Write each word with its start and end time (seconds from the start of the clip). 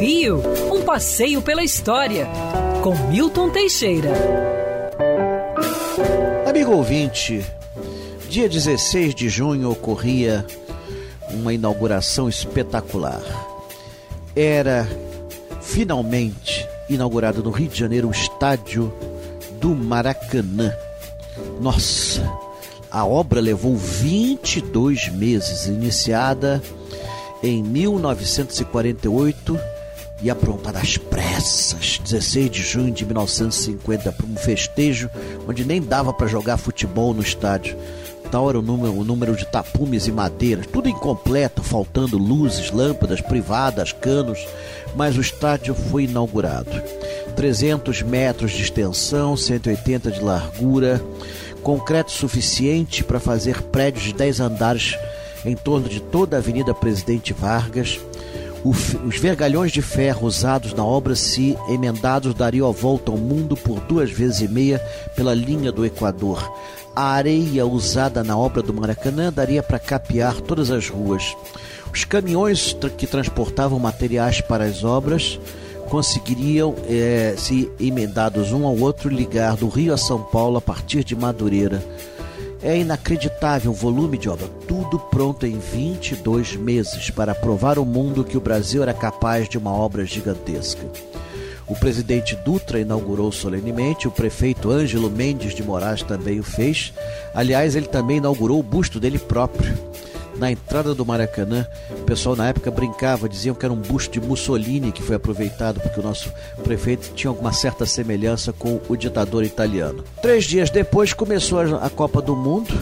Rio, 0.00 0.42
um 0.72 0.80
passeio 0.80 1.42
pela 1.42 1.62
história, 1.62 2.26
com 2.82 2.96
Milton 3.10 3.50
Teixeira. 3.50 4.10
Amigo 6.48 6.72
ouvinte, 6.72 7.44
dia 8.26 8.48
16 8.48 9.14
de 9.14 9.28
junho 9.28 9.70
ocorria 9.70 10.46
uma 11.34 11.52
inauguração 11.52 12.30
espetacular. 12.30 13.20
Era 14.34 14.88
finalmente 15.60 16.66
inaugurado 16.88 17.42
no 17.42 17.50
Rio 17.50 17.68
de 17.68 17.78
Janeiro 17.78 18.08
o 18.08 18.10
estádio 18.10 18.90
do 19.60 19.76
Maracanã. 19.76 20.72
Nossa, 21.60 22.22
a 22.90 23.04
obra 23.04 23.38
levou 23.38 23.76
22 23.76 25.10
meses, 25.10 25.66
iniciada 25.66 26.62
em 27.42 27.62
1948 27.62 29.60
e 30.22 30.30
aprontada 30.30 30.78
às 30.78 30.96
pressas, 30.96 31.98
16 32.02 32.50
de 32.50 32.62
junho 32.62 32.92
de 32.92 33.04
1950, 33.04 34.12
para 34.12 34.26
um 34.26 34.36
festejo 34.36 35.10
onde 35.48 35.64
nem 35.64 35.80
dava 35.80 36.12
para 36.12 36.26
jogar 36.26 36.56
futebol 36.56 37.14
no 37.14 37.22
estádio. 37.22 37.76
Tal 38.30 38.48
era 38.48 38.58
o 38.58 38.62
número, 38.62 38.94
o 38.94 39.04
número 39.04 39.34
de 39.34 39.44
tapumes 39.44 40.06
e 40.06 40.12
madeiras, 40.12 40.66
tudo 40.66 40.88
incompleto, 40.88 41.64
faltando 41.64 42.16
luzes, 42.16 42.70
lâmpadas 42.70 43.20
privadas, 43.20 43.92
canos, 43.92 44.46
mas 44.94 45.16
o 45.16 45.20
estádio 45.20 45.74
foi 45.74 46.04
inaugurado. 46.04 46.70
300 47.34 48.02
metros 48.02 48.52
de 48.52 48.62
extensão, 48.62 49.36
180 49.36 50.12
de 50.12 50.20
largura, 50.20 51.02
concreto 51.62 52.12
suficiente 52.12 53.02
para 53.02 53.18
fazer 53.18 53.62
prédios 53.62 54.04
de 54.04 54.12
10 54.12 54.40
andares 54.40 54.96
em 55.44 55.56
torno 55.56 55.88
de 55.88 56.00
toda 56.00 56.36
a 56.36 56.38
Avenida 56.38 56.74
Presidente 56.74 57.32
Vargas. 57.32 57.98
Os 58.64 59.18
vergalhões 59.18 59.72
de 59.72 59.80
ferro 59.80 60.26
usados 60.26 60.74
na 60.74 60.84
obra, 60.84 61.14
se 61.14 61.56
emendados, 61.68 62.34
dariam 62.34 62.68
a 62.68 62.72
volta 62.72 63.10
ao 63.10 63.16
mundo 63.16 63.56
por 63.56 63.80
duas 63.80 64.10
vezes 64.10 64.42
e 64.42 64.48
meia 64.48 64.78
pela 65.16 65.34
linha 65.34 65.72
do 65.72 65.84
Equador. 65.84 66.52
A 66.94 67.12
areia 67.12 67.66
usada 67.66 68.22
na 68.22 68.36
obra 68.36 68.62
do 68.62 68.74
Maracanã 68.74 69.32
daria 69.32 69.62
para 69.62 69.78
capear 69.78 70.40
todas 70.40 70.70
as 70.70 70.88
ruas. 70.88 71.36
Os 71.92 72.04
caminhões 72.04 72.76
que 72.98 73.06
transportavam 73.06 73.78
materiais 73.78 74.40
para 74.40 74.64
as 74.64 74.84
obras 74.84 75.40
conseguiriam, 75.88 76.74
é, 76.88 77.34
se 77.36 77.70
emendados 77.80 78.52
um 78.52 78.66
ao 78.66 78.76
outro, 78.78 79.08
ligar 79.08 79.56
do 79.56 79.68
Rio 79.68 79.94
a 79.94 79.96
São 79.96 80.22
Paulo 80.22 80.58
a 80.58 80.60
partir 80.60 81.02
de 81.02 81.16
Madureira. 81.16 81.82
É 82.62 82.76
inacreditável 82.76 83.70
o 83.70 83.74
volume 83.74 84.18
de 84.18 84.28
obra, 84.28 84.46
tudo 84.68 84.98
pronto 84.98 85.46
em 85.46 85.58
22 85.58 86.56
meses 86.56 87.08
para 87.10 87.34
provar 87.34 87.78
ao 87.78 87.86
mundo 87.86 88.22
que 88.22 88.36
o 88.36 88.40
Brasil 88.40 88.82
era 88.82 88.92
capaz 88.92 89.48
de 89.48 89.56
uma 89.56 89.72
obra 89.72 90.04
gigantesca. 90.04 90.86
O 91.66 91.74
presidente 91.74 92.36
Dutra 92.36 92.78
inaugurou 92.78 93.32
solenemente, 93.32 94.06
o 94.06 94.10
prefeito 94.10 94.70
Ângelo 94.70 95.08
Mendes 95.08 95.54
de 95.54 95.62
Moraes 95.62 96.02
também 96.02 96.38
o 96.38 96.42
fez. 96.42 96.92
Aliás, 97.32 97.76
ele 97.76 97.86
também 97.86 98.18
inaugurou 98.18 98.60
o 98.60 98.62
busto 98.62 99.00
dele 99.00 99.18
próprio. 99.18 99.72
Na 100.40 100.50
entrada 100.50 100.94
do 100.94 101.04
Maracanã, 101.04 101.66
o 101.90 102.04
pessoal 102.04 102.34
na 102.34 102.48
época 102.48 102.70
brincava, 102.70 103.28
diziam 103.28 103.54
que 103.54 103.62
era 103.62 103.74
um 103.74 103.76
busto 103.76 104.18
de 104.18 104.26
Mussolini 104.26 104.90
que 104.90 105.02
foi 105.02 105.16
aproveitado 105.16 105.78
porque 105.80 106.00
o 106.00 106.02
nosso 106.02 106.32
prefeito 106.64 107.12
tinha 107.14 107.30
alguma 107.30 107.52
certa 107.52 107.84
semelhança 107.84 108.50
com 108.50 108.80
o 108.88 108.96
ditador 108.96 109.44
italiano. 109.44 110.02
Três 110.22 110.44
dias 110.44 110.70
depois 110.70 111.12
começou 111.12 111.60
a 111.60 111.90
Copa 111.90 112.22
do 112.22 112.34
Mundo, 112.34 112.72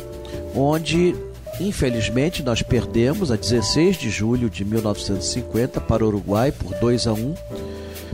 onde 0.54 1.16
Infelizmente, 1.60 2.40
nós 2.40 2.62
perdemos 2.62 3.32
a 3.32 3.36
16 3.36 3.96
de 3.96 4.08
julho 4.08 4.48
de 4.48 4.64
1950 4.64 5.80
para 5.80 6.04
o 6.04 6.06
Uruguai 6.06 6.52
por 6.52 6.72
2 6.78 7.08
a 7.08 7.12
1. 7.12 7.34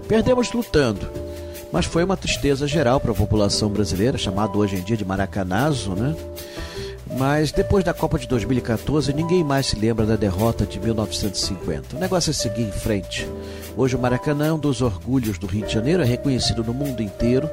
Perdemos 0.08 0.50
lutando, 0.50 1.06
mas 1.70 1.84
foi 1.84 2.04
uma 2.04 2.16
tristeza 2.16 2.66
geral 2.66 2.98
para 2.98 3.12
a 3.12 3.14
população 3.14 3.68
brasileira, 3.68 4.16
chamado 4.16 4.58
hoje 4.58 4.76
em 4.76 4.80
dia 4.82 4.96
de 4.96 5.04
Maracanazo, 5.04 5.90
né? 5.90 6.16
Mas 7.16 7.52
depois 7.52 7.84
da 7.84 7.94
Copa 7.94 8.18
de 8.18 8.26
2014, 8.26 9.12
ninguém 9.12 9.44
mais 9.44 9.66
se 9.66 9.76
lembra 9.76 10.04
da 10.04 10.16
derrota 10.16 10.66
de 10.66 10.80
1950. 10.80 11.96
O 11.96 12.00
negócio 12.00 12.30
é 12.30 12.32
seguir 12.32 12.62
em 12.62 12.72
frente. 12.72 13.28
Hoje 13.76 13.94
o 13.94 13.98
Maracanã 13.98 14.46
é 14.46 14.52
um 14.52 14.58
dos 14.58 14.82
orgulhos 14.82 15.38
do 15.38 15.46
Rio 15.46 15.64
de 15.64 15.72
Janeiro, 15.72 16.02
é 16.02 16.06
reconhecido 16.06 16.64
no 16.64 16.74
mundo 16.74 17.02
inteiro. 17.02 17.48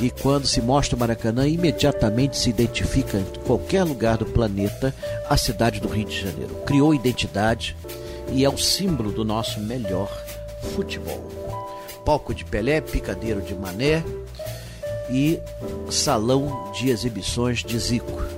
E 0.00 0.10
quando 0.10 0.46
se 0.46 0.62
mostra 0.62 0.96
o 0.96 0.98
Maracanã, 0.98 1.46
imediatamente 1.46 2.38
se 2.38 2.48
identifica 2.48 3.18
em 3.18 3.24
qualquer 3.44 3.84
lugar 3.84 4.16
do 4.16 4.24
planeta 4.24 4.94
a 5.28 5.36
cidade 5.36 5.80
do 5.80 5.88
Rio 5.88 6.06
de 6.06 6.20
Janeiro. 6.20 6.54
Criou 6.64 6.94
identidade 6.94 7.76
e 8.32 8.44
é 8.44 8.48
o 8.48 8.56
símbolo 8.56 9.12
do 9.12 9.24
nosso 9.24 9.60
melhor 9.60 10.08
futebol. 10.74 11.28
Palco 12.04 12.34
de 12.34 12.44
Pelé, 12.44 12.80
picadeiro 12.80 13.42
de 13.42 13.54
Mané 13.54 14.02
e 15.10 15.38
salão 15.90 16.72
de 16.72 16.88
exibições 16.88 17.62
de 17.62 17.78
Zico. 17.78 18.37